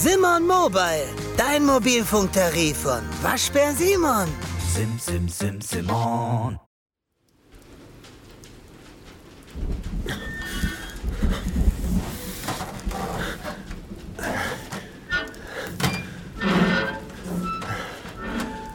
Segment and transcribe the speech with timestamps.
[0.00, 4.28] Simon Mobile, dein Mobilfunktarif von Waschbär Simon.
[4.72, 6.56] Sim, sim, sim, Simon.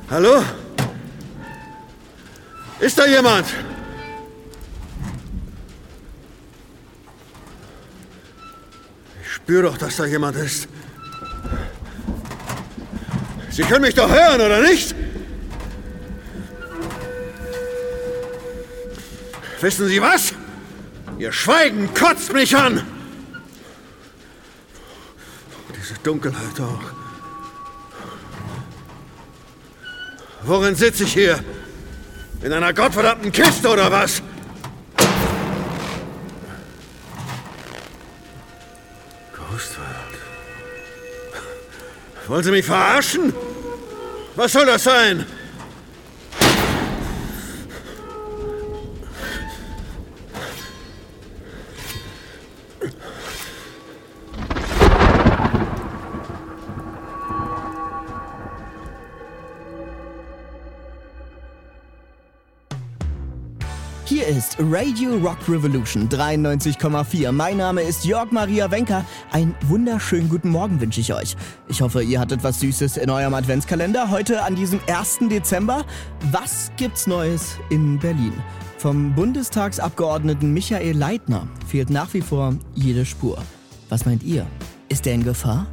[0.10, 0.44] Hallo?
[2.82, 3.48] Ist da jemand?
[9.22, 10.68] Ich spüre doch, dass da jemand ist.
[13.54, 14.96] Sie können mich doch hören, oder nicht?
[19.62, 20.34] Wissen Sie was?
[21.20, 22.84] Ihr Schweigen kotzt mich an.
[25.80, 26.82] Diese Dunkelheit auch.
[30.42, 31.40] Worin sitze ich hier?
[32.42, 34.24] In einer gottverdammten Kiste oder was?
[39.32, 40.14] Ghostworld.
[42.28, 43.32] Wollen Sie mich verarschen?
[44.36, 45.26] Was soll das sein?
[64.76, 67.32] Radio Rock Revolution 93,4.
[67.32, 69.06] Mein Name ist Jörg Maria Wenker.
[69.32, 71.36] Einen wunderschönen guten Morgen wünsche ich euch.
[71.68, 75.30] Ich hoffe, ihr hattet was Süßes in eurem Adventskalender heute an diesem 1.
[75.30, 75.86] Dezember.
[76.32, 78.34] Was gibt's Neues in Berlin?
[78.80, 83.38] Vom Bundestagsabgeordneten Michael Leitner fehlt nach wie vor jede Spur.
[83.90, 84.48] Was meint ihr?
[84.90, 85.68] Ist er in Gefahr?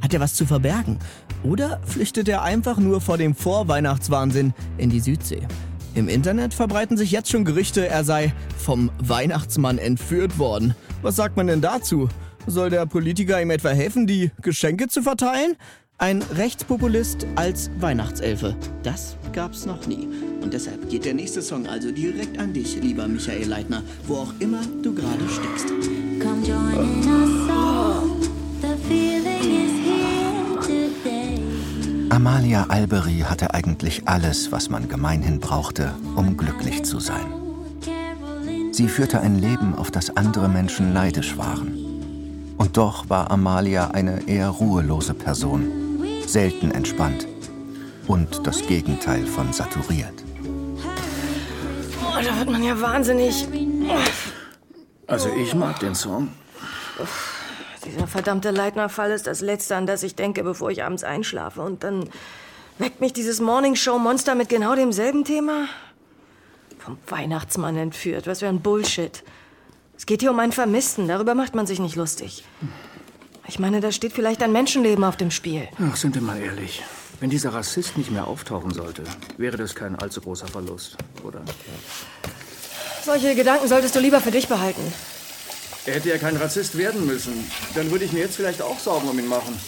[0.00, 0.98] Hat er was zu verbergen?
[1.44, 5.46] Oder flüchtet er einfach nur vor dem Vorweihnachtswahnsinn in die Südsee?
[5.94, 10.74] Im Internet verbreiten sich jetzt schon Gerüchte, er sei vom Weihnachtsmann entführt worden.
[11.02, 12.08] Was sagt man denn dazu?
[12.46, 15.54] Soll der Politiker ihm etwa helfen, die Geschenke zu verteilen?
[15.98, 18.56] Ein Rechtspopulist als Weihnachtselfe.
[18.82, 20.08] Das gab's noch nie.
[20.40, 24.32] Und deshalb geht der nächste Song also direkt an dich, lieber Michael Leitner, wo auch
[24.40, 25.68] immer du gerade steckst.
[26.20, 28.21] Come join in our song.
[32.12, 37.24] Amalia Albery hatte eigentlich alles, was man gemeinhin brauchte, um glücklich zu sein.
[38.70, 42.54] Sie führte ein Leben, auf das andere Menschen neidisch waren.
[42.58, 45.72] Und doch war Amalia eine eher ruhelose Person,
[46.26, 47.26] selten entspannt
[48.06, 50.22] und das Gegenteil von saturiert.
[52.04, 53.48] Oh, da wird man ja wahnsinnig.
[55.06, 56.28] Also ich mag den Song.
[57.84, 61.60] Dieser verdammte Leitner-Fall ist das Letzte, an das ich denke, bevor ich abends einschlafe.
[61.62, 62.08] Und dann
[62.78, 65.66] weckt mich dieses Morningshow-Monster mit genau demselben Thema.
[66.78, 68.26] Vom Weihnachtsmann entführt.
[68.26, 69.22] Was für ein Bullshit.
[69.96, 71.08] Es geht hier um einen Vermissten.
[71.08, 72.44] Darüber macht man sich nicht lustig.
[73.48, 75.68] Ich meine, da steht vielleicht ein Menschenleben auf dem Spiel.
[75.80, 76.82] Ach, sind wir mal ehrlich.
[77.20, 79.04] Wenn dieser Rassist nicht mehr auftauchen sollte,
[79.36, 81.40] wäre das kein allzu großer Verlust, oder?
[83.04, 84.92] Solche Gedanken solltest du lieber für dich behalten.
[85.84, 87.50] Er hätte ja kein Rassist werden müssen.
[87.74, 89.58] Dann würde ich mir jetzt vielleicht auch Sorgen um ihn machen.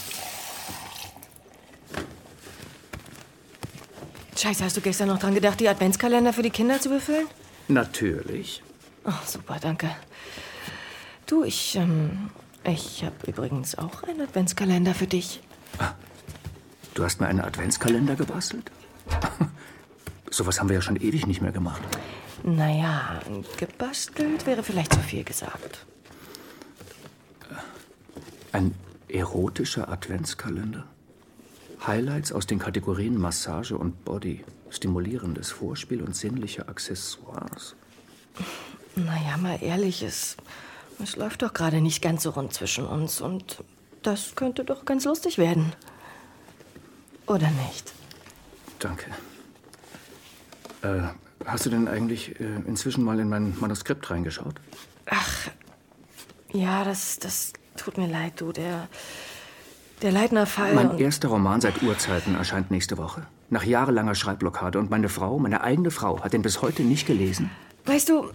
[4.36, 7.26] Scheiße, hast du gestern noch dran gedacht, die Adventskalender für die Kinder zu befüllen?
[7.66, 8.62] Natürlich.
[9.04, 9.90] Oh, super, danke.
[11.26, 12.30] Du, ich, ähm,
[12.62, 15.40] ich habe übrigens auch einen Adventskalender für dich.
[16.94, 18.70] Du hast mir einen Adventskalender gebastelt?
[20.30, 21.82] Sowas haben wir ja schon ewig nicht mehr gemacht.
[22.42, 23.20] Naja,
[23.56, 25.86] gebastelt wäre vielleicht zu viel gesagt.
[28.54, 28.72] Ein
[29.08, 30.84] erotischer Adventskalender?
[31.84, 37.74] Highlights aus den Kategorien Massage und Body, stimulierendes Vorspiel und sinnliche Accessoires.
[38.94, 40.36] Naja, mal ehrlich, es,
[41.02, 43.64] es läuft doch gerade nicht ganz so rund zwischen uns und
[44.04, 45.72] das könnte doch ganz lustig werden.
[47.26, 47.92] Oder nicht?
[48.78, 49.10] Danke.
[50.82, 51.08] Äh,
[51.44, 54.60] hast du denn eigentlich äh, inzwischen mal in mein Manuskript reingeschaut?
[56.52, 58.52] Ja, das, das tut mir leid, du.
[58.52, 58.88] Der,
[60.02, 60.74] der Leitner-Fall.
[60.74, 63.26] Mein und- erster Roman seit Urzeiten erscheint nächste Woche.
[63.50, 64.78] Nach jahrelanger Schreibblockade.
[64.78, 67.50] Und meine Frau, meine eigene Frau, hat den bis heute nicht gelesen.
[67.86, 68.30] Weißt du,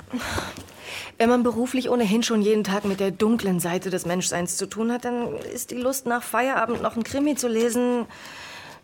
[1.17, 4.91] wenn man beruflich ohnehin schon jeden Tag mit der dunklen Seite des Menschseins zu tun
[4.91, 8.05] hat, dann ist die Lust nach Feierabend noch ein Krimi zu lesen,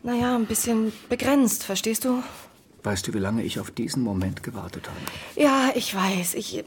[0.02, 2.24] naja, ein bisschen begrenzt, verstehst du?
[2.84, 5.42] Weißt du, wie lange ich auf diesen Moment gewartet habe?
[5.42, 6.34] Ja, ich weiß.
[6.36, 6.64] Ich,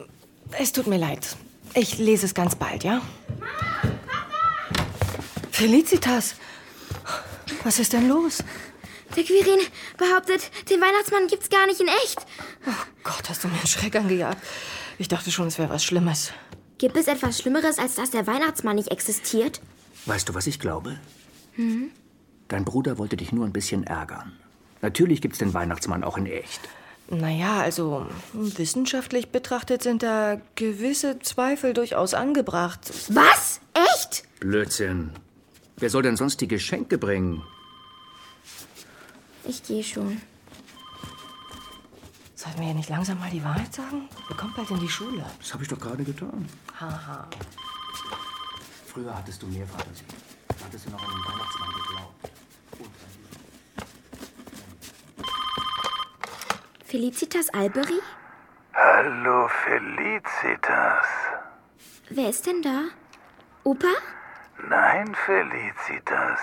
[0.58, 1.36] es tut mir leid.
[1.74, 3.00] Ich lese es ganz bald, ja?
[5.50, 6.36] Felicitas,
[7.64, 8.42] was ist denn los?
[9.16, 9.60] Der Quirin
[9.96, 12.24] behauptet, den Weihnachtsmann gibt's gar nicht in echt.
[13.02, 14.38] Gott, hast du mir einen Schreck angejagt.
[14.98, 16.32] Ich dachte schon, es wäre was Schlimmes.
[16.78, 19.60] Gibt es etwas Schlimmeres, als dass der Weihnachtsmann nicht existiert?
[20.06, 20.98] Weißt du, was ich glaube?
[22.48, 24.38] Dein Bruder wollte dich nur ein bisschen ärgern.
[24.80, 26.60] Natürlich gibt's den Weihnachtsmann auch in echt.
[27.10, 32.92] Naja, also wissenschaftlich betrachtet sind da gewisse Zweifel durchaus angebracht.
[33.08, 33.60] Was?
[33.72, 34.24] Echt?
[34.40, 35.12] Blödsinn.
[35.78, 37.42] Wer soll denn sonst die Geschenke bringen?
[39.44, 40.20] Ich gehe schon.
[42.34, 44.08] Sollten wir hier nicht langsam mal die Wahrheit sagen?
[44.28, 45.24] Wer kommt bald in die Schule?
[45.38, 46.46] Das habe ich doch gerade getan.
[46.78, 47.26] Haha.
[48.86, 50.04] Früher hattest du mehr Fantasie.
[50.48, 52.27] Da hattest du noch an den Weihnachtsmann geglaubt.
[56.88, 58.00] Felicitas Alberi?
[58.72, 61.04] Hallo Felicitas.
[62.08, 62.84] Wer ist denn da?
[63.62, 63.88] Opa?
[64.70, 66.40] Nein, Felicitas.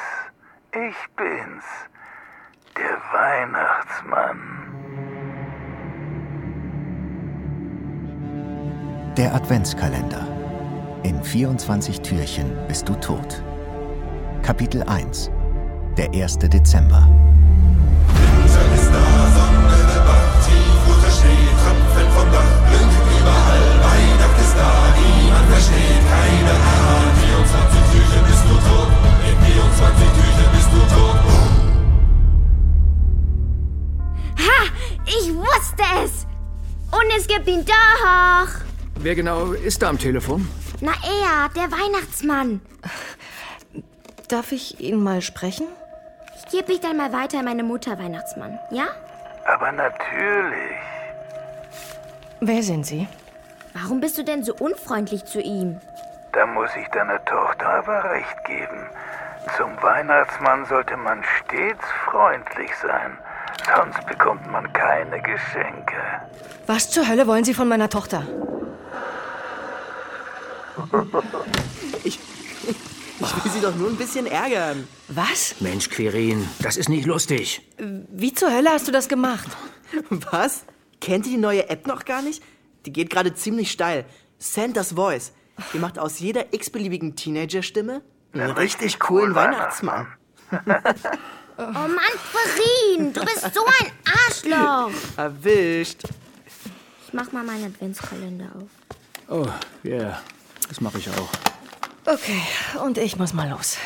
[0.72, 1.66] Ich bin's.
[2.78, 4.38] Der Weihnachtsmann.
[9.18, 10.28] Der Adventskalender.
[11.02, 13.44] In 24 Türchen bist du tot.
[14.44, 15.32] Kapitel 1.
[15.98, 16.38] Der 1.
[16.38, 17.35] Dezember.
[39.06, 40.48] Wer genau ist da am Telefon?
[40.82, 42.60] Na er, der Weihnachtsmann.
[44.30, 45.68] Darf ich ihn mal sprechen?
[46.40, 48.58] Ich gebe mich dann mal weiter an meine Mutter, Weihnachtsmann.
[48.72, 48.88] Ja?
[49.46, 50.74] Aber natürlich.
[52.40, 53.08] Wer sind Sie?
[53.76, 55.80] Warum bist du denn so unfreundlich zu ihm?
[56.32, 58.90] Da muss ich deiner Tochter aber recht geben.
[59.56, 63.20] Zum Weihnachtsmann sollte man stets freundlich sein.
[63.76, 66.02] Sonst bekommt man keine Geschenke.
[66.66, 68.24] Was zur Hölle wollen Sie von meiner Tochter?
[72.04, 72.20] Ich
[73.20, 74.88] will sie doch nur ein bisschen ärgern.
[75.08, 75.56] Was?
[75.60, 77.62] Mensch, Quirin, das ist nicht lustig.
[77.78, 79.48] Wie zur Hölle hast du das gemacht?
[80.32, 80.66] Was?
[81.00, 82.44] Kennt ihr die neue App noch gar nicht?
[82.86, 84.06] Die geht gerade ziemlich steil.
[84.38, 85.32] Santa's Voice.
[85.74, 88.02] Die macht aus jeder x-beliebigen Teenager-Stimme
[88.34, 90.08] einen richtig coolen Weihnachtsmann.
[90.52, 93.92] Oh Mann, Ferin, du bist so ein
[94.28, 94.92] Arschloch.
[95.16, 96.04] Erwischt.
[97.08, 98.70] Ich mach mal meinen Adventskalender auf.
[99.30, 99.48] Oh,
[99.84, 100.22] ja, yeah,
[100.70, 101.30] das mache ich auch.
[102.06, 102.42] Okay,
[102.84, 103.78] und ich muss mal los.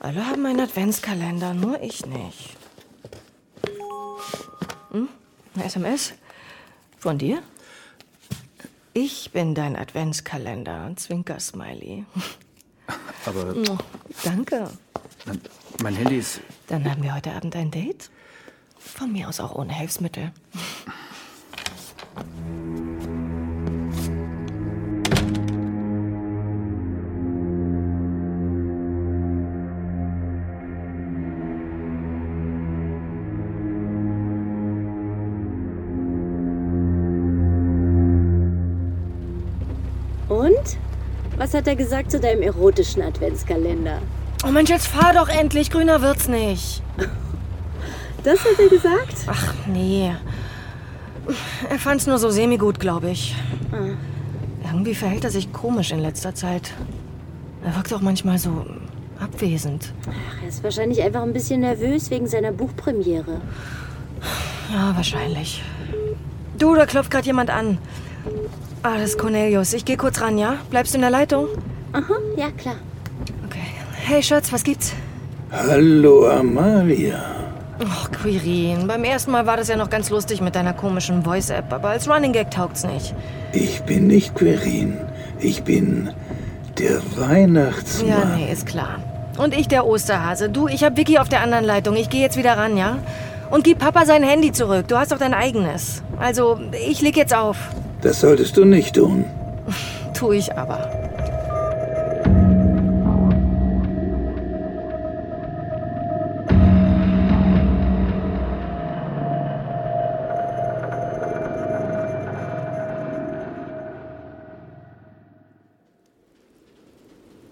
[0.00, 2.56] Alle haben einen Adventskalender, nur ich nicht.
[4.90, 5.08] Hm?
[5.54, 6.12] Eine SMS?
[6.98, 7.42] Von dir?
[8.92, 10.92] Ich bin dein Adventskalender.
[10.96, 12.04] Zwinker-Smiley.
[13.26, 13.78] Aber Oh,
[14.24, 14.70] Danke.
[15.24, 15.40] mein,
[15.82, 16.40] mein Handy ist.
[16.68, 18.10] Dann haben wir heute Abend ein Date.
[18.78, 20.32] Von mir aus auch ohne Hilfsmittel.
[41.46, 44.02] Was hat er gesagt zu deinem erotischen Adventskalender?
[44.44, 45.70] Oh Mensch, jetzt fahr doch endlich.
[45.70, 46.82] Grüner wird's nicht.
[48.24, 49.14] Das hat er gesagt?
[49.28, 50.10] Ach, nee.
[51.70, 53.36] Er fand's nur so semi-gut, glaube ich.
[53.70, 53.94] Ah.
[54.64, 56.72] Irgendwie verhält er sich komisch in letzter Zeit.
[57.64, 58.66] Er wirkt auch manchmal so
[59.20, 59.92] abwesend.
[60.10, 63.40] Ach, er ist wahrscheinlich einfach ein bisschen nervös wegen seiner Buchpremiere.
[64.72, 65.62] Ja, wahrscheinlich.
[66.58, 67.78] Du, da klopft gerade jemand an.
[68.82, 69.72] Ah, das ist Cornelius.
[69.72, 70.56] Ich gehe kurz ran, ja?
[70.70, 71.46] Bleibst du in der Leitung?
[71.92, 72.76] Aha, ja klar.
[74.08, 74.92] Hey, Schatz, was gibt's?
[75.50, 77.18] Hallo, Amalia.
[77.80, 78.86] Och, Quirin.
[78.86, 82.08] Beim ersten Mal war das ja noch ganz lustig mit deiner komischen Voice-App, aber als
[82.08, 83.14] Running Gag taugt's nicht.
[83.52, 84.98] Ich bin nicht Querin.
[85.40, 86.10] Ich bin
[86.78, 88.08] der Weihnachtsmann.
[88.08, 89.00] Ja, nee, ist klar.
[89.38, 90.48] Und ich der Osterhase.
[90.50, 91.96] Du, ich hab Vicky auf der anderen Leitung.
[91.96, 92.98] Ich gehe jetzt wieder ran, ja?
[93.50, 94.86] Und gib Papa sein Handy zurück.
[94.88, 96.02] Du hast doch dein eigenes.
[96.18, 97.56] Also, ich leg jetzt auf.
[98.06, 99.24] Das solltest du nicht tun.
[100.14, 100.88] Tu ich aber.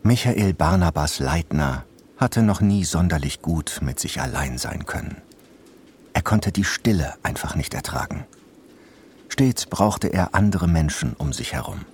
[0.05, 1.85] Michael Barnabas Leitner
[2.17, 5.17] hatte noch nie sonderlich gut mit sich allein sein können.
[6.13, 8.25] Er konnte die Stille einfach nicht ertragen.
[9.35, 11.85] Stets brauchte er andere Menschen um sich herum.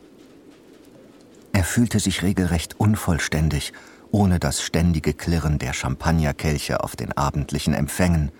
[1.54, 3.72] Er fühlte sich regelrecht unvollständig,
[4.10, 8.30] ohne das ständige Klirren der Champagnerkelche auf den abendlichen Empfängen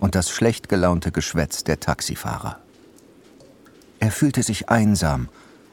[0.00, 2.58] und das schlecht gelaunte Geschwätz der Taxifahrer.
[4.00, 5.28] Er fühlte sich einsam,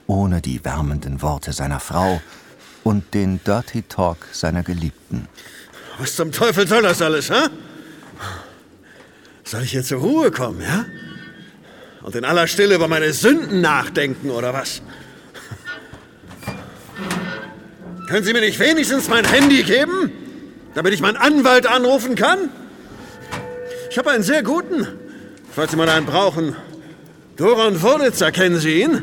[0.05, 2.21] ohne die wärmenden Worte seiner Frau
[2.83, 5.27] und den Dirty Talk seiner Geliebten.
[5.97, 7.47] Was zum Teufel soll das alles, hä?
[9.43, 10.85] Soll ich hier zur Ruhe kommen, ja?
[12.05, 14.83] Und in aller Stille über meine Sünden nachdenken, oder was?
[18.07, 20.11] Können Sie mir nicht wenigstens mein Handy geben,
[20.75, 22.51] damit ich meinen Anwalt anrufen kann?
[23.89, 24.87] Ich habe einen sehr guten,
[25.51, 26.55] falls Sie mal einen brauchen.
[27.37, 29.01] Doron Wurlitzer, kennen Sie ihn?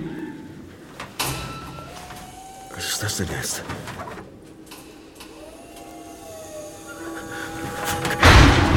[2.77, 3.63] Was ist das denn jetzt?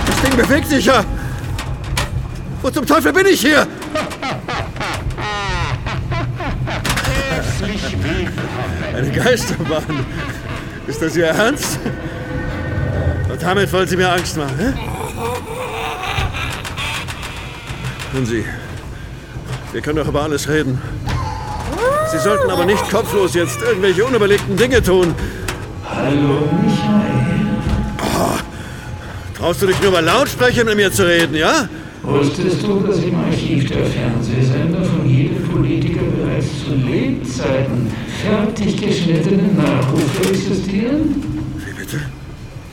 [0.07, 1.05] Das Ding bewegt sich ja!
[2.63, 3.67] Wo zum Teufel bin ich hier?
[8.95, 10.05] Eine Geisterbahn.
[10.87, 11.79] Ist das Ihr Ernst?
[13.29, 14.73] Und damit wollen Sie mir Angst machen, hä?
[18.13, 18.45] Hören Sie,
[19.73, 20.81] wir können doch über alles reden.
[22.09, 25.13] Sie sollten aber nicht kopflos jetzt irgendwelche unüberlegten Dinge tun.
[25.83, 27.47] Hallo, Michael.
[28.17, 28.37] Oh,
[29.37, 31.67] traust du dich nur über Lautsprecher mit mir zu reden, ja?
[32.01, 37.91] Wusstest du, dass im Archiv der Fernsehsender von jedem Politiker bereits zu Lebzeiten
[38.23, 41.23] fertig geschnittene Nachrufe existieren?
[41.57, 42.01] Wie bitte?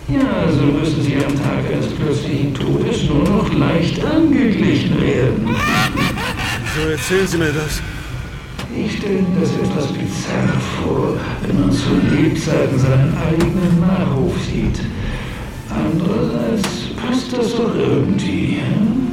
[0.08, 5.56] Ja, so müssen sie am Tag eines plötzlichen Todes nur noch leicht angeglichen werden.
[6.74, 7.80] So erzählen Sie mir das.
[8.74, 14.80] Ich stelle mir das etwas bizarr vor, wenn man zu Lebzeiten seinen eigenen Nachruf sieht.
[15.68, 18.58] Andererseits passt das doch irgendwie.
[18.60, 19.12] hm?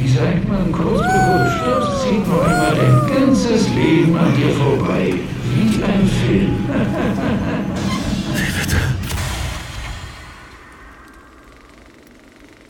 [0.00, 4.50] Wie sagt man, kurz bevor du stirbst, zieht noch einmal dein ganzes Leben an dir
[4.50, 5.14] vorbei.
[5.54, 6.56] Wie ein Film.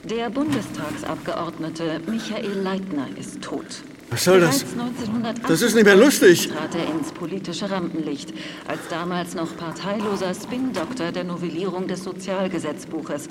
[0.05, 3.83] Der Bundestagsabgeordnete Michael Leitner ist tot.
[4.11, 4.61] Was soll das?
[4.65, 6.49] Bereits 1988 Das ist nicht mehr lustig.
[6.49, 8.33] trat er ins politische Rampenlicht,
[8.67, 13.29] als damals noch parteiloser Spin-Doktor der Novellierung des Sozialgesetzbuches.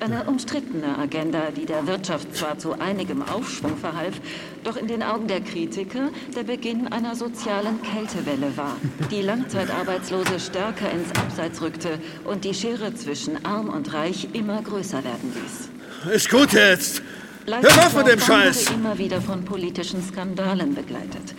[0.00, 4.20] Eine umstrittene Agenda, die der Wirtschaft zwar zu einigem Aufschwung verhalf,
[4.64, 8.76] doch in den Augen der Kritiker der Beginn einer sozialen Kältewelle war,
[9.10, 15.02] die Langzeitarbeitslose stärker ins Abseits rückte und die Schere zwischen Arm und Reich immer größer
[15.04, 16.14] werden ließ.
[16.14, 17.00] Ist gut jetzt.
[17.48, 18.70] Hör auf mit dem Scheiß.
[18.70, 21.34] immer wieder von politischen Skandalen begleitet.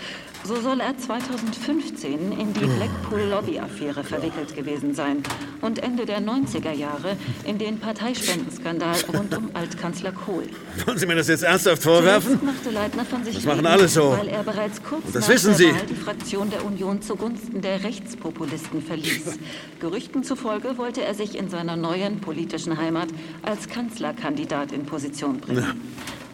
[0.48, 5.22] So soll er 2015 in die Blackpool-Lobby-Affäre verwickelt gewesen sein
[5.60, 10.46] und Ende der 90er Jahre in den Parteispendenskandal rund um Altkanzler Kohl.
[10.86, 12.40] Wollen Sie mir das jetzt ernsthaft vorwerfen?
[12.40, 14.12] Zuletzt machte Leitner von sich Das machen alle so.
[14.18, 15.74] Weil er bereits kurz Und das nach wissen Sie.
[15.90, 19.38] Die Fraktion der Union zugunsten der Rechtspopulisten verließ.
[19.82, 23.10] Gerüchten zufolge wollte er sich in seiner neuen politischen Heimat
[23.42, 25.82] als Kanzlerkandidat in Position bringen.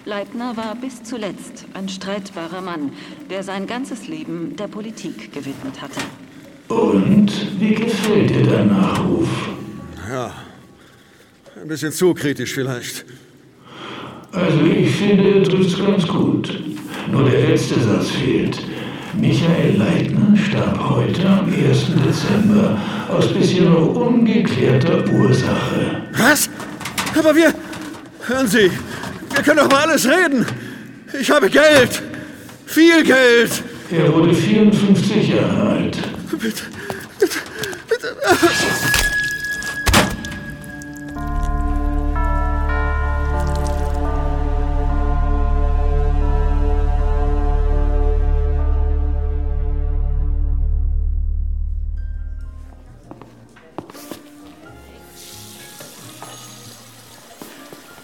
[0.06, 2.92] Leitner war bis zuletzt ein streitbarer Mann,
[3.30, 6.02] der sein ganzes Leben der Politik gewidmet hatte.
[6.68, 9.30] Und wie gefällt dir dein Nachruf?
[10.10, 10.32] Ja.
[11.62, 13.06] Ein bisschen zu kritisch vielleicht.
[14.34, 16.62] Also ich finde, er trifft's ganz gut.
[17.10, 18.60] Nur der letzte Satz fehlt.
[19.14, 21.86] Michael Leitner starb heute am 1.
[22.06, 26.02] Dezember aus bisher noch ungeklärter Ursache.
[26.18, 26.50] Was?
[27.18, 27.54] Aber wir.
[28.26, 28.72] Hören Sie,
[29.36, 30.46] wir können doch mal alles reden.
[31.20, 32.02] Ich habe Geld.
[32.66, 33.52] Viel Geld.
[33.92, 35.98] Er wurde 54 Jahre alt.
[36.32, 36.64] Bitte.
[37.20, 37.38] Bitte.
[37.88, 38.16] Bitte.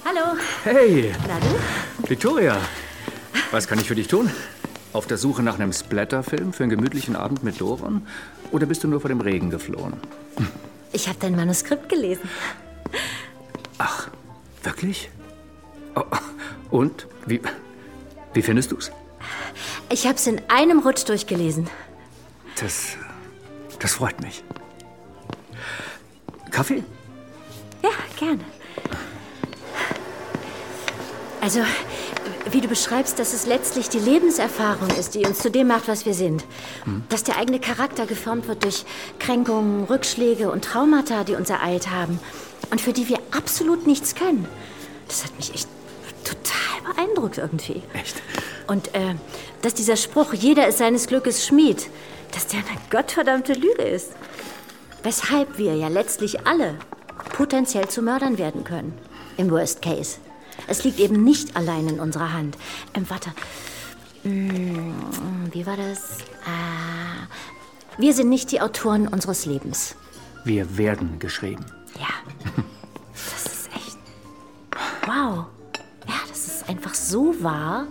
[0.10, 0.40] Hallo.
[0.64, 2.10] Hey, Na du?
[2.10, 2.58] Victoria.
[3.52, 4.32] Was kann ich für dich tun?
[4.92, 8.08] Auf der Suche nach einem Splatterfilm für einen gemütlichen Abend mit Doron?
[8.52, 9.94] Oder bist du nur vor dem Regen geflohen?
[10.94, 12.28] Ich habe dein Manuskript gelesen.
[14.64, 15.12] Wirklich?
[15.96, 16.04] Oh,
[16.72, 17.06] und?
[17.28, 17.42] Wie,
[18.34, 18.92] wie findest du's?
[19.92, 21.70] Ich habe es in einem Rutsch durchgelesen.
[22.60, 22.96] Das,
[23.80, 24.44] das freut mich.
[26.50, 26.84] Kaffee?
[27.84, 28.44] Ja, gerne.
[31.42, 31.62] Also,
[32.52, 36.06] wie du beschreibst, dass es letztlich die Lebenserfahrung ist, die uns zu dem macht, was
[36.06, 36.44] wir sind.
[37.08, 38.86] Dass der eigene Charakter geformt wird durch
[39.20, 42.20] Kränkungen, Rückschläge und Traumata, die uns ereilt haben
[42.72, 44.48] und für die wir absolut nichts können.
[45.08, 45.68] Das hat mich echt
[46.24, 47.82] total beeindruckt irgendwie.
[47.94, 48.22] Echt?
[48.68, 49.16] Und äh,
[49.62, 51.90] dass dieser Spruch, jeder ist seines Glückes Schmied,
[52.34, 54.12] dass der eine gottverdammte Lüge ist.
[55.04, 56.76] Weshalb wir ja letztlich alle
[57.34, 58.98] potenziell zu Mördern werden können.
[59.38, 60.18] Im Worst Case.
[60.70, 62.56] Es liegt eben nicht allein in unserer Hand.
[62.94, 63.32] Ähm, warte.
[64.24, 64.94] Hm,
[65.52, 66.20] wie war das?
[66.46, 67.28] Ah,
[67.98, 69.96] wir sind nicht die Autoren unseres Lebens.
[70.46, 71.66] Wir werden geschrieben.
[72.00, 72.08] Ja.
[73.14, 73.50] Das
[75.06, 75.46] Wow.
[76.08, 77.88] Ja, das ist einfach so wahr.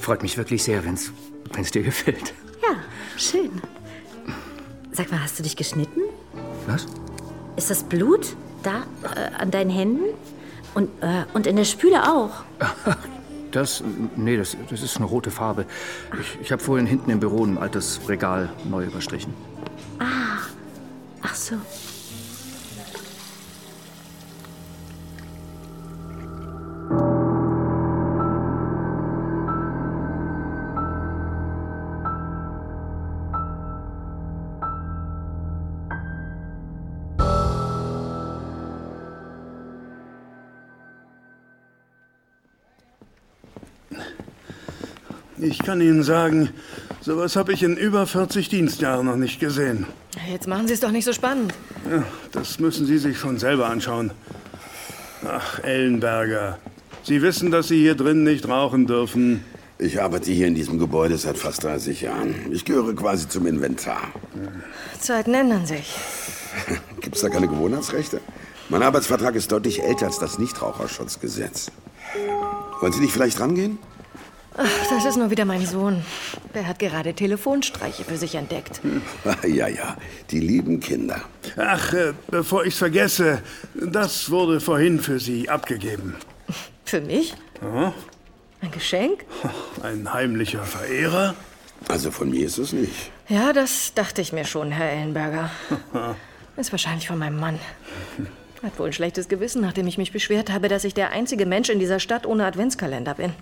[0.00, 2.34] Freut mich wirklich sehr, wenn es dir gefällt.
[2.62, 2.76] Ja,
[3.16, 3.62] schön.
[4.90, 6.02] Sag mal, hast du dich geschnitten?
[6.66, 6.86] Was?
[7.56, 10.04] Ist das Blut da äh, an deinen Händen?
[10.74, 12.30] Und, äh, und in der Spüle auch?
[13.52, 13.84] Das,
[14.16, 15.66] nee, das, das ist eine rote Farbe.
[16.18, 19.34] Ich, ich habe vorhin hinten im Büro ein altes Regal neu überstrichen.
[19.98, 20.38] Ah,
[21.20, 21.56] ach so.
[45.42, 46.50] Ich kann Ihnen sagen,
[47.00, 49.86] sowas habe ich in über 40 Dienstjahren noch nicht gesehen.
[50.30, 51.52] Jetzt machen Sie es doch nicht so spannend.
[51.90, 54.12] Ja, das müssen Sie sich schon selber anschauen.
[55.26, 56.58] Ach, Ellenberger.
[57.02, 59.42] Sie wissen, dass Sie hier drin nicht rauchen dürfen.
[59.78, 62.36] Ich arbeite hier in diesem Gebäude seit fast 30 Jahren.
[62.52, 64.12] Ich gehöre quasi zum Inventar.
[65.00, 65.92] Zeiten ändern sich.
[67.00, 68.20] Gibt es da keine Gewohnheitsrechte?
[68.68, 71.72] Mein Arbeitsvertrag ist deutlich älter als das Nichtraucherschutzgesetz.
[72.80, 73.78] Wollen Sie nicht vielleicht rangehen?
[74.56, 76.04] Ach, das ist nur wieder mein Sohn.
[76.54, 78.80] Der hat gerade Telefonstreiche für sich entdeckt.
[79.46, 79.96] ja, ja,
[80.30, 81.22] die lieben Kinder.
[81.56, 83.42] Ach, äh, bevor ich's vergesse,
[83.74, 86.16] das wurde vorhin für Sie abgegeben.
[86.84, 87.34] Für mich?
[87.62, 87.94] Ja,
[88.60, 89.24] Ein Geschenk?
[89.82, 91.34] ein heimlicher Verehrer?
[91.88, 93.10] Also von mir ist es nicht.
[93.28, 95.50] Ja, das dachte ich mir schon, Herr Ellenberger.
[96.56, 97.58] Ist wahrscheinlich von meinem Mann.
[98.62, 101.70] Hat wohl ein schlechtes Gewissen, nachdem ich mich beschwert habe, dass ich der einzige Mensch
[101.70, 103.32] in dieser Stadt ohne Adventskalender bin.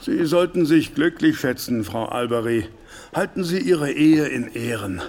[0.00, 2.68] Sie sollten sich glücklich schätzen, Frau Albery.
[3.14, 5.02] Halten Sie Ihre Ehe in Ehren.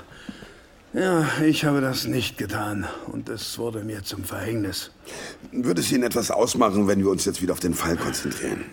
[0.94, 4.92] Ja, ich habe das nicht getan und es wurde mir zum Verhängnis.
[5.52, 8.66] Würde es Ihnen etwas ausmachen, wenn wir uns jetzt wieder auf den Fall konzentrieren?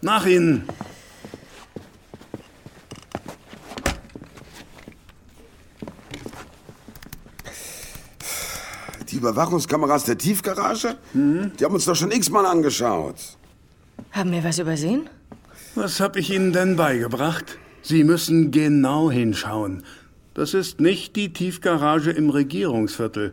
[0.00, 0.64] Nach Ihnen.
[9.10, 10.96] Die Überwachungskameras der Tiefgarage?
[11.12, 13.16] Die haben uns doch schon x-mal angeschaut.
[14.14, 15.10] Haben wir was übersehen?
[15.74, 17.58] Was habe ich Ihnen denn beigebracht?
[17.82, 19.82] Sie müssen genau hinschauen.
[20.34, 23.32] Das ist nicht die Tiefgarage im Regierungsviertel.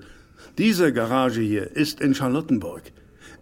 [0.58, 2.82] Diese Garage hier ist in Charlottenburg.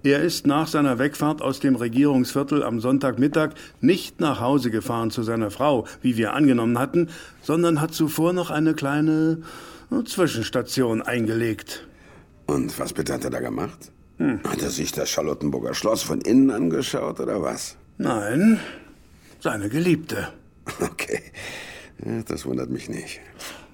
[0.04, 5.24] Er ist nach seiner Wegfahrt aus dem Regierungsviertel am Sonntagmittag nicht nach Hause gefahren zu
[5.24, 7.08] seiner Frau, wie wir angenommen hatten,
[7.42, 9.44] sondern hat zuvor noch eine kleine
[10.04, 11.88] Zwischenstation eingelegt.
[12.48, 13.94] Und was bitte hat er da gemacht?
[14.20, 14.42] Hm.
[14.44, 17.78] Hat er sich das Charlottenburger Schloss von innen angeschaut oder was?
[17.98, 18.60] Nein,
[19.40, 20.30] seine Geliebte.
[20.82, 21.24] Okay,
[22.28, 23.20] das wundert mich nicht.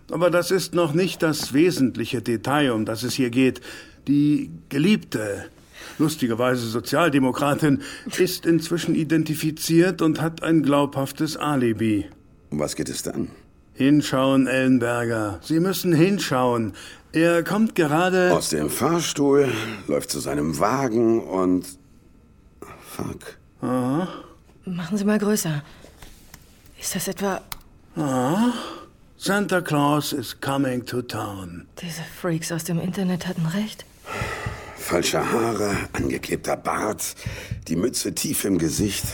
[0.10, 3.60] Aber das ist noch nicht das wesentliche Detail, um das es hier geht.
[4.08, 5.50] Die Geliebte,
[5.98, 7.82] lustigerweise Sozialdemokratin,
[8.18, 12.06] ist inzwischen identifiziert und hat ein glaubhaftes Alibi.
[12.50, 13.28] Um was geht es dann?
[13.76, 15.40] Hinschauen, Ellenberger.
[15.44, 16.74] Sie müssen hinschauen.
[17.12, 18.34] Er kommt gerade.
[18.34, 19.52] Aus dem Fahrstuhl,
[19.88, 21.66] läuft zu seinem Wagen und.
[22.96, 23.38] Fuck.
[23.62, 24.08] Aha.
[24.66, 25.62] Machen Sie mal größer.
[26.80, 27.42] Ist das etwa
[27.98, 28.54] Aha.
[29.18, 31.68] Santa Claus is coming to town.
[31.82, 33.86] diese Freaks aus dem Internet hatten recht?
[34.78, 37.16] Falsche Haare, angeklebter Bart,
[37.68, 39.06] die Mütze tief im Gesicht.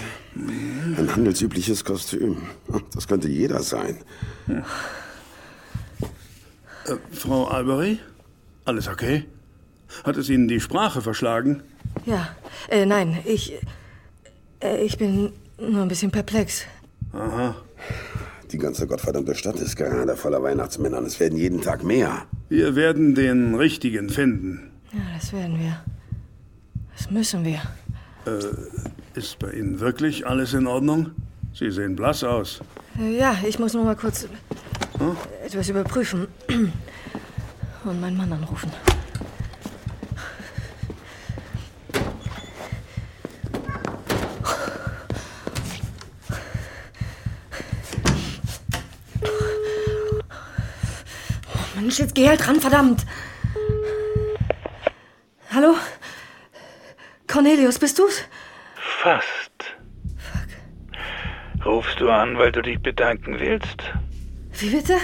[0.98, 2.38] Ein handelsübliches Kostüm.
[2.94, 3.98] Das könnte jeder sein.
[6.86, 8.00] Äh, Frau Albery?
[8.66, 9.26] Alles okay?
[10.04, 11.62] Hat es Ihnen die Sprache verschlagen?
[12.06, 12.30] Ja.
[12.70, 13.54] Äh, nein, ich.
[14.62, 16.64] Äh, ich bin nur ein bisschen perplex.
[17.14, 17.56] Aha.
[18.52, 21.02] Die ganze gottverdammte Stadt ist gerade voller Weihnachtsmänner.
[21.02, 22.26] Es werden jeden Tag mehr.
[22.50, 24.72] Wir werden den richtigen finden.
[24.92, 25.84] Ja, das werden wir.
[26.98, 27.62] Das müssen wir.
[28.26, 31.12] Äh, ist bei Ihnen wirklich alles in Ordnung?
[31.54, 32.62] Sie sehen blass aus.
[33.00, 34.28] Äh, ja, ich muss nur mal kurz
[35.00, 35.16] Hm?
[35.44, 36.28] etwas überprüfen.
[37.84, 38.72] Und meinen Mann anrufen.
[51.76, 53.06] Mensch, jetzt geh halt ran, verdammt!
[55.54, 55.76] Hallo?
[57.32, 58.26] Cornelius, bist du's?
[58.76, 59.78] Fast.
[61.66, 63.84] Rufst du an, weil du dich bedanken willst?
[64.60, 64.98] Wie bitte?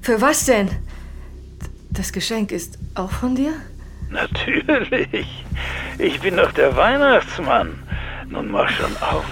[0.00, 0.70] Für was denn?
[1.90, 3.52] Das Geschenk ist auch von dir?
[4.08, 5.44] Natürlich.
[5.98, 7.82] Ich bin doch der Weihnachtsmann.
[8.28, 9.26] Nun mach schon auf.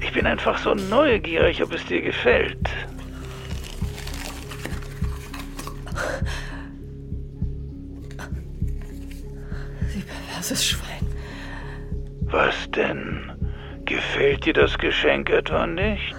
[0.00, 2.68] Ich bin einfach so neugierig, ob es dir gefällt.
[10.30, 10.87] Blasses Schwein.
[12.30, 13.32] Was denn?
[13.84, 16.16] Gefällt dir das Geschenk etwa nicht?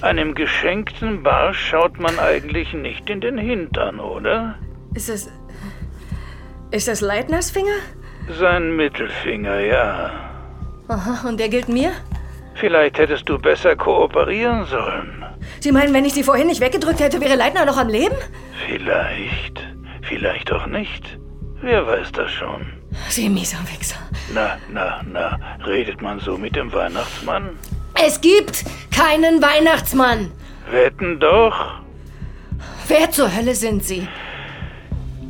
[0.00, 4.56] Einem geschenkten Barsch schaut man eigentlich nicht in den Hintern, oder?
[4.94, 5.30] Ist das.
[6.70, 7.78] Ist das Leitners Finger?
[8.38, 10.10] Sein Mittelfinger, ja.
[10.88, 11.92] Aha, und der gilt mir?
[12.54, 15.24] Vielleicht hättest du besser kooperieren sollen.
[15.60, 18.16] Sie meinen, wenn ich sie vorhin nicht weggedrückt hätte, wäre Leitner noch am Leben?
[18.66, 19.64] Vielleicht.
[20.02, 21.18] Vielleicht auch nicht.
[21.60, 22.77] Wer weiß das schon.
[23.08, 23.96] Sie mieser Wichser.
[24.34, 27.50] Na, na, na, redet man so mit dem Weihnachtsmann?
[27.94, 30.30] Es gibt keinen Weihnachtsmann.
[30.70, 31.80] Wetten doch.
[32.86, 34.06] Wer zur Hölle sind Sie?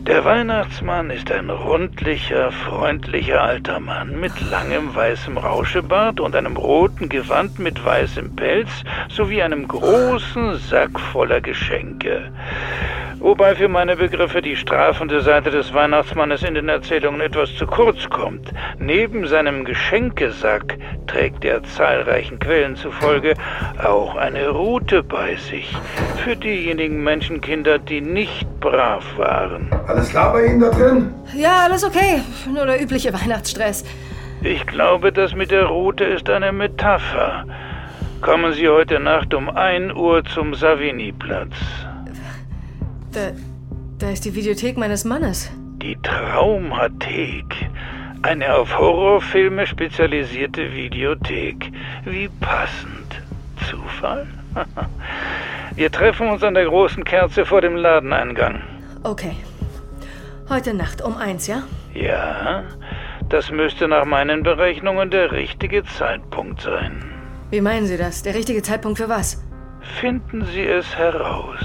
[0.08, 7.10] Der Weihnachtsmann ist ein rundlicher, freundlicher alter Mann mit langem weißem Rauschebart und einem roten
[7.10, 8.70] Gewand mit weißem Pelz
[9.10, 12.32] sowie einem großen Sack voller Geschenke.
[13.20, 18.08] Wobei für meine Begriffe die strafende Seite des Weihnachtsmannes in den Erzählungen etwas zu kurz
[18.08, 18.52] kommt.
[18.78, 20.78] Neben seinem Geschenkesack
[21.08, 23.34] trägt er zahlreichen Quellen zufolge
[23.82, 25.74] auch eine Rute bei sich.
[26.22, 29.68] Für diejenigen Menschenkinder, die nicht brav waren.
[29.88, 31.12] Alles klar bei Ihnen da drin?
[31.34, 32.22] Ja, alles okay.
[32.52, 33.84] Nur der übliche Weihnachtsstress.
[34.42, 37.44] Ich glaube, das mit der Rute ist eine Metapher.
[38.20, 41.54] Kommen Sie heute Nacht um 1 Uhr zum Savigny-Platz.
[43.12, 43.32] Da,
[43.98, 45.50] da ist die Videothek meines Mannes.
[45.80, 47.70] Die Traumathek.
[48.22, 51.72] Eine auf Horrorfilme spezialisierte Videothek.
[52.04, 53.22] Wie passend.
[53.68, 54.26] Zufall?
[55.76, 58.60] Wir treffen uns an der großen Kerze vor dem Ladeneingang.
[59.04, 59.36] Okay.
[60.48, 61.62] Heute Nacht um eins, ja?
[61.94, 62.64] Ja,
[63.28, 67.04] das müsste nach meinen Berechnungen der richtige Zeitpunkt sein.
[67.50, 68.22] Wie meinen Sie das?
[68.22, 69.42] Der richtige Zeitpunkt für was?
[70.00, 71.58] Finden Sie es heraus.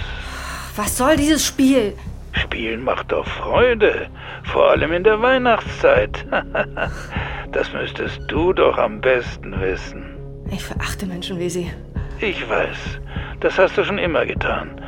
[0.75, 1.93] Was soll dieses Spiel?
[2.31, 4.07] Spielen macht doch Freude,
[4.43, 6.25] vor allem in der Weihnachtszeit.
[7.51, 10.17] das müsstest du doch am besten wissen.
[10.49, 11.71] Ich verachte Menschen wie Sie.
[12.19, 12.99] Ich weiß,
[13.39, 14.81] das hast du schon immer getan.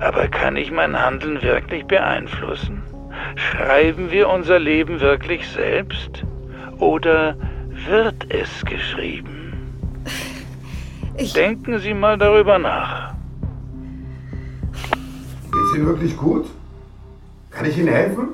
[0.00, 2.82] Aber kann ich mein Handeln wirklich beeinflussen?
[3.36, 6.22] Schreiben wir unser Leben wirklich selbst?
[6.78, 7.36] Oder
[7.70, 9.72] wird es geschrieben?
[11.16, 13.14] Ich Denken Sie mal darüber nach.
[15.70, 16.50] Geht's Ihnen wirklich gut?
[17.50, 18.28] Kann ich Ihnen helfen?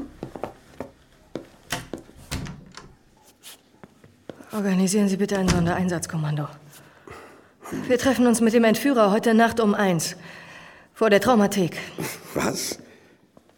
[4.53, 6.49] Organisieren Sie bitte ein Sondereinsatzkommando.
[7.89, 10.17] Wir treffen uns mit dem Entführer heute Nacht um eins.
[10.95, 11.77] Vor der Traumathek.
[12.33, 12.79] Was?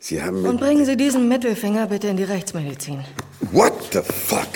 [0.01, 3.05] Sie haben Und bringen Sie diesen Mittelfinger bitte in die Rechtsmedizin.
[3.53, 4.49] What the fuck?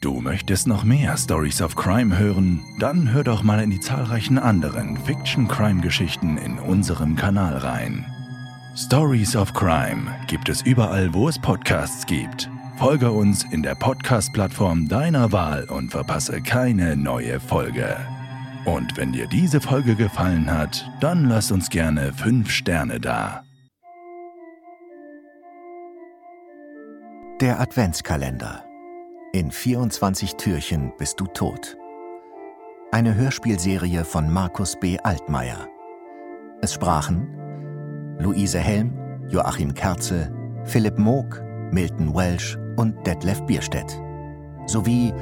[0.00, 2.64] Du möchtest noch mehr Stories of Crime hören?
[2.78, 8.06] Dann hör doch mal in die zahlreichen anderen Fiction-Crime-Geschichten in unserem Kanal rein.
[8.76, 12.48] Stories of Crime gibt es überall, wo es Podcasts gibt.
[12.76, 17.96] Folge uns in der Podcast-Plattform deiner Wahl und verpasse keine neue Folge.
[18.66, 23.42] Und wenn dir diese Folge gefallen hat, dann lass uns gerne 5 Sterne da.
[27.40, 28.67] Der Adventskalender.
[29.34, 31.76] In 24 Türchen bist du tot.
[32.92, 34.98] Eine Hörspielserie von Markus B.
[35.00, 35.68] Altmaier.
[36.62, 37.28] Es sprachen
[38.18, 38.96] Luise Helm,
[39.28, 40.32] Joachim Kerzel,
[40.64, 44.00] Philipp Moog, Milton Welsh und Detlef Bierstedt.
[44.66, 45.12] Sowie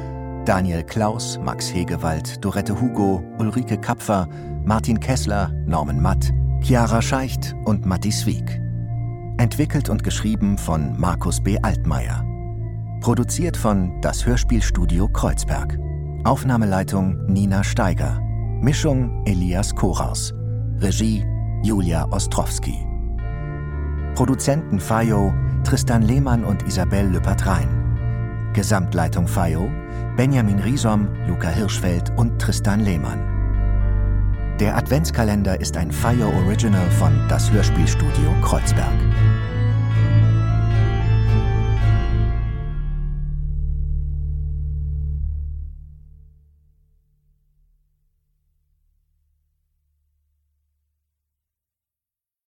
[0.45, 4.29] Daniel Klaus, Max Hegewald, Dorette Hugo, Ulrike Kapfer,
[4.65, 8.63] Martin Kessler, Norman Matt, Chiara Scheicht und Matti Swieg.
[9.39, 11.59] Entwickelt und geschrieben von Markus B.
[11.61, 12.36] Altmaier.
[13.07, 15.79] Produziert von Das Hörspielstudio Kreuzberg.
[16.25, 18.19] Aufnahmeleitung Nina Steiger.
[18.61, 20.35] Mischung Elias Koraus.
[20.81, 21.25] Regie
[21.63, 22.85] Julia Ostrowski.
[24.17, 28.51] Produzenten Fayo Tristan Lehmann und Isabelle Lüppert-Rhein.
[28.55, 29.71] Gesamtleitung Fayo
[30.17, 33.21] Benjamin Riesom, Luca Hirschfeld und Tristan Lehmann.
[34.59, 38.99] Der Adventskalender ist ein Fire Original von Das Hörspielstudio Kreuzberg.